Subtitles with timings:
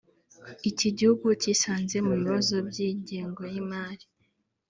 [0.69, 4.05] iki gihugu cyisanze mu bibazo by’ingengo y’imari